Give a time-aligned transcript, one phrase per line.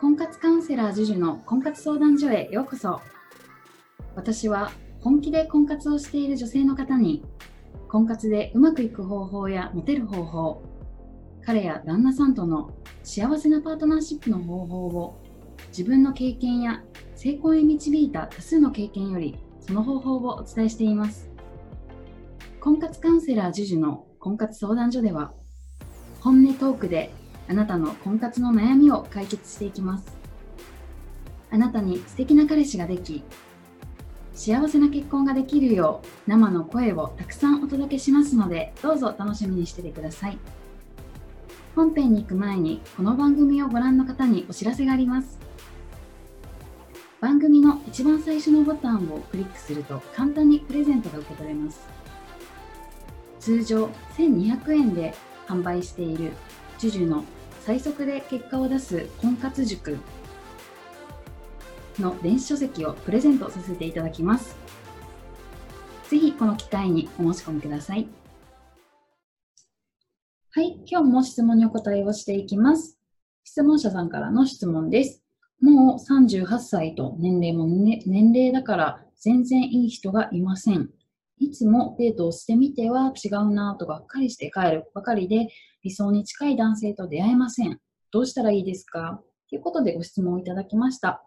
[0.00, 3.00] 婚活カウンセラー JUJU の婚活相談所へようこそ。
[4.16, 7.24] 私は本気で婚活をしている女性の方に
[7.88, 10.62] 婚活でうまくいく方法やモテる方法
[11.46, 12.72] 彼や旦那さんとの
[13.04, 15.22] 幸せなパートナーシップの方法を
[15.68, 16.82] 自分の経験や
[17.14, 21.30] 成功へ導いた多数の経験よりその方法をお伝えしています。
[22.60, 25.32] 婚活カウンセラー JUJU の婚活相談所では
[26.20, 27.10] 本音トークで
[27.48, 30.06] あなたの婚活の悩みを解決していきます。
[31.50, 33.22] あなたに素敵な彼氏ができ
[34.34, 40.38] 幸せな結婚ができるよう生の声をたくさんお届けしますのでどうぞ楽しみにしててください。
[41.76, 45.38] 本編に行く前にこの番組をご覧の方にお知らせがあります。
[47.20, 51.80] 番組の一番最初のボタンをクリックすると簡単にプレゼントが受け取れます。
[53.40, 53.86] 通常
[54.16, 55.14] 1200円で
[55.46, 56.32] 販売している
[56.78, 57.24] JUJU の
[57.60, 59.98] 最速で結果を出す婚活塾
[61.98, 64.56] の電子書籍をプレゼントさせていただきます。
[66.08, 68.06] ぜひこの機会にお申し込みください。
[70.50, 72.98] はい、今日も質問にお答えをしていきます。
[73.44, 75.22] 質問者さんからの質問です。
[75.60, 80.90] もう38歳と年齢も、ね、年齢だから全然いい人がいません。
[81.38, 85.48] いつもデートをしてみては違うなとがっかりして帰るばかりで
[85.82, 87.80] 理想に近い男性と出会えません。
[88.10, 89.20] どうしたらいいですか？
[89.50, 91.24] ということでご質問をいただきました。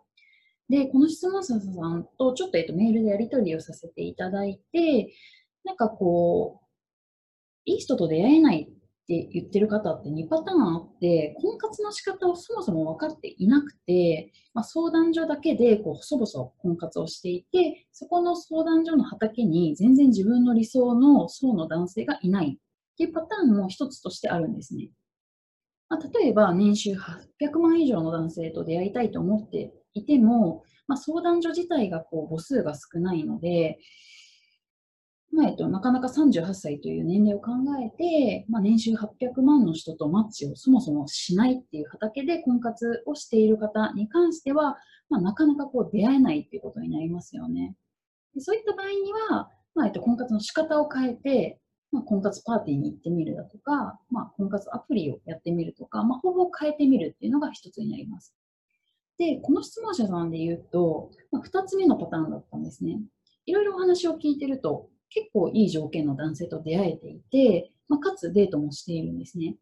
[0.70, 5.14] で、この質問者さんとちょっと,、えっとメールでやり取りをさせていただいて、
[5.64, 6.66] なんかこう、
[7.66, 8.70] いい人と出会えない
[9.08, 24.90] って言ってる方って2パターンあって、婚活の仕方をそもそも分かっていなくて、まあ、相談所だけでこう細々婚活をしていて、そこの相談所の畑に全然自分の理想の層の男性がいないっていうパターンも一つとしてあるんですね。
[25.88, 33.80] まあ、例えば、年収800万以上の男性と出会いたいと思っていても、まあ、相談所自体がこう母数が少ないので、
[35.32, 37.52] まあえっと、なかなか38歳という年齢を考
[37.84, 44.78] えて、まあ、年収800万の人とマッチをそもそもしないっていう畑で婚活をしている方に関しては、
[45.10, 47.76] まあ、なかなかこう出会えないっていうことになりますよね。
[48.34, 51.60] でそういった場合には、まあえっと、婚活の仕方を変えて、
[51.92, 58.34] まあ、婚活パーティーに行ってみるだとか、まあ、婚活アプリをやってみるとか、まあ、方法を変えてみるっていうのが一つになります。
[59.18, 63.00] で、この質問者さんで言うと、まあ、2つ目のパターンだったんですね。
[63.46, 69.56] いろいろお話を聞いてると、結構いい条件の男性と出会えていて、まあ、かつデートもしているんですね。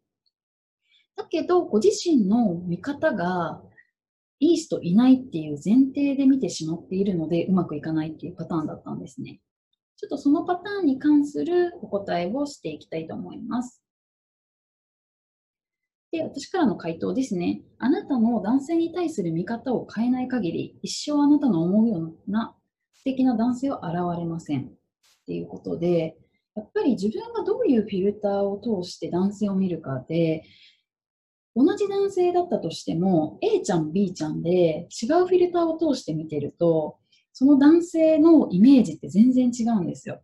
[1.16, 3.62] だけど、ご自身の見方が
[4.38, 9.40] いい人いないっていう前提で見てしまっているので、うまくいかないっていうパターンだったんですね。
[9.96, 13.82] ちょっとそのパターンに関するお答えをしていきたいと思います。
[16.12, 17.62] で、私からの回答ですね。
[17.78, 22.54] あなたの男性に対する見方を変えない限り、一生あなたの思うような
[22.92, 24.70] 素敵な男性は現れません。
[25.26, 26.16] っていうことで、
[26.54, 30.44] やっぱり自分がどういうフィルターを通して男性を見るかで、
[31.56, 36.98] 同じ男性だったとしても、A ちゃん、B ちゃんで違うフィルターを通して見てると、
[37.32, 40.22] その男性のイメージって全然違うんですよ。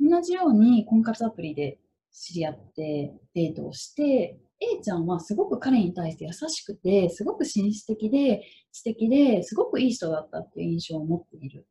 [0.00, 1.78] 同じように婚活アプリで
[2.10, 8.42] 知り合ってデートをして、A ちゃんはすごく彼に対して優しくて、すごく紳士的で、
[8.72, 11.66] 知的で、すごくいい人だったっていう印象を持っている。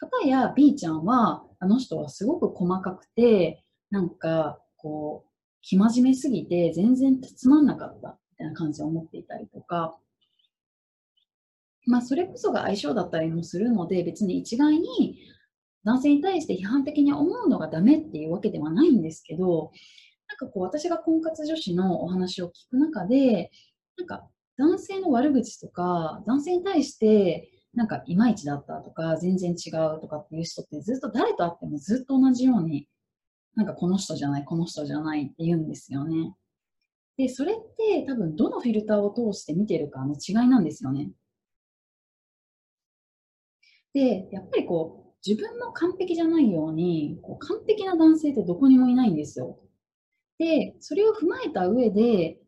[0.00, 5.30] 方や B ちゃんは、あの人はすごく細かくて、なんか、こう、
[5.62, 9.98] 生真面目すぎて全然つまんなかったみたいな感じを思っていたりとか、
[11.86, 15.18] まあ、それこそが相性だったりもするので、別に一概に
[15.84, 19.70] 男性に対して批判的に思うのがダメっていうわけではないんですけど、
[20.28, 23.50] なんかこう、私が婚活女子のお話を聞く中で、
[23.98, 32.88] なんか男性の悪口とか、男性に対してなんかいまいちだったとか、全然違うとかっていう人ってずっと誰と会ってもずっと同じように、
[33.54, 36.34] なんかこの人じゃない、この人じゃないって言うんですよね。
[37.16, 41.10] で、それって多分どのフィルターを通して見てるかの違いなんですよね。
[43.92, 49.58] で、やっぱりこう、自分の完璧じゃないように、こう完璧な男性ってどこにもいないんですよ。
[50.38, 52.38] で、それを踏まえた上で、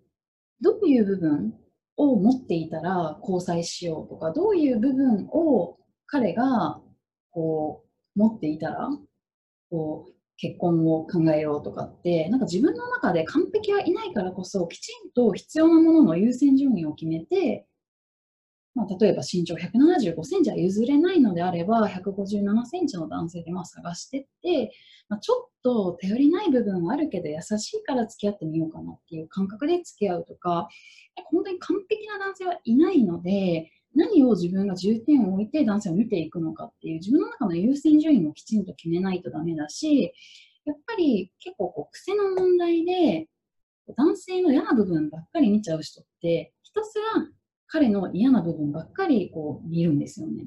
[0.60, 1.54] どういう部分
[1.96, 6.80] を持っていたら交際しようとか、どういう部分を彼が
[7.30, 7.84] こ
[8.16, 8.90] う持っていたら
[9.70, 17.66] こう結婚を考えようとかって、なんか自分の中で完璧はいないからこそ、きちんと必要なものの優先順位を決めて、
[18.74, 24.72] まあ、例えば身長175センチは譲れないのであれば、157センチの男性でまあ探してって、
[25.08, 30.68] まあ、ちょっと頼りない部分はあるけど優しいから付き合ってみようかなっていう感覚で付き合うとか、
[31.30, 40.14] 本当に完璧な男性はいないので、何を自分が重点を置いて男性を見ていくのかっていう自分の中の優先順位もきちんと決めないとダメだし、
[40.64, 43.26] やっぱり結構こう癖の問題で
[43.96, 47.22] 男性の嫌な部分ばっかり見ちゃう人ってひたすら
[47.72, 50.44] 彼の嫌な部分ばっかりこう見るんですよね。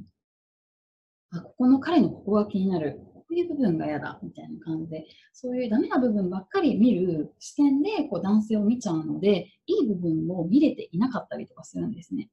[1.32, 3.00] あ、ここの彼のここが気になる。
[3.16, 4.20] こういう部分が嫌だ。
[4.22, 12.30] みたいな感じで、そういうダメな部分ばっかり見る視点でこう男性を見ちゃうので、いい部分を見れていなかったりとかするんですね。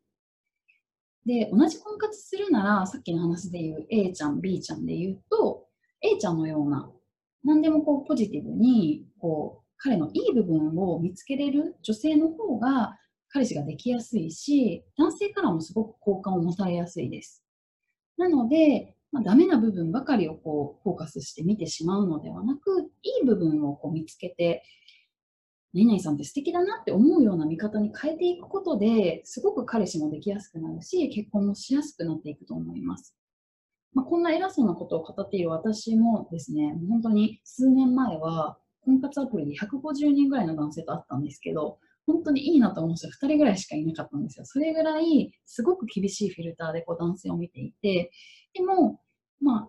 [1.24, 5.68] で、同じ婚活するなら、さっきの話で言う A ちゃん、B ちゃんで言うと、
[6.02, 6.90] A ちゃんのような、
[7.44, 12.98] 何でもこうポジティブに、こう、彼のいい部分を見つけれる女性の方が
[13.32, 17.42] 彼氏ができやすいし、男性からもすごく好感を持たれやすいです。
[18.18, 24.62] なので、まあ、ダメな部分ばかりをこうフォーカスして見てしまうのではなく、いい部分をこう見つけて、
[25.74, 33.16] 何々さんって素敵だなって思うような見方に変えていくことで、すごく彼氏もできやすくなるし、結婚もしやすくなっていくと思います。
[33.94, 44.44] まあ、こんな偉そうなことを語っている私もですね、本当に数年前は婚活アプリで150人ぐらいの男性と会ったんですけど、本当にいいなと思う人2人ぐらいしかいなかったんですよ。
[44.44, 48.10] それぐらいすごく厳しいフィルターでこう男性を見ていて、
[48.54, 49.00] でも、
[49.40, 49.68] ま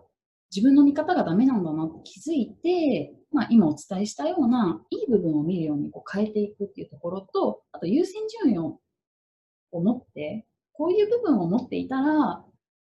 [0.54, 8.14] 自分の見方がダメなんだなって気づいて、まあ、今お伝えしたようないい部分を見るようにこう変えていくっていうところと、あと優先
[8.44, 8.78] 順位を
[9.72, 12.44] 持って、こういう部分を持っていたら、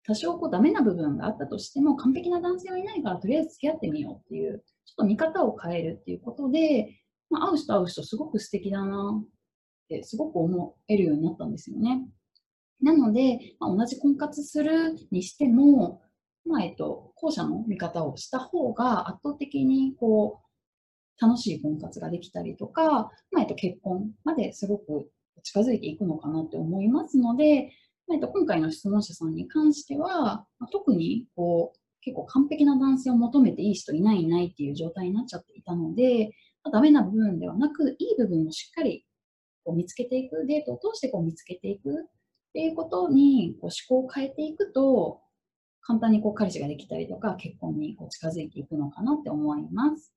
[0.06, 7.00] 多少こうダメな部分があったとしても完璧な男性はいないからとりあえず付き合ってみようっていう、ちょっと見方を変えるっていうことで、
[7.30, 9.26] まあ、会う人会う人すごく素敵だなっ
[9.88, 12.06] てすごく思えるようになったんですよね。
[12.82, 16.02] なので、まあ、同じ婚活するにしても、
[16.44, 20.46] まあ、えっと、後者の見方をした方が圧倒的にこう、
[21.20, 25.08] 楽しい婚活ができたりとか、まあ、えっと、結婚まですごく
[25.42, 27.72] 近づいていくのかなって思いますので、
[28.06, 36.30] まあ、えっと、今回の質問者さんに関しては、まあ、特にこう、結構完璧な男性を求めていい人いないいないっていう状態になっちゃっていたので、
[36.70, 39.04] ダメな部分ではなく、いい部分をしっかり
[39.64, 41.92] こう見つけていく、デートを通してこう見つけていくっ
[42.52, 45.20] ていうことにこう思考を変えていくと、
[45.82, 50.15] 簡単にこう彼氏ができたりとか、結婚にこう近づいていくのかなって思います。